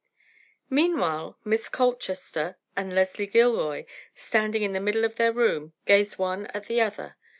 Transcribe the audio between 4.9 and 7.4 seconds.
of their room, gazed one at the other.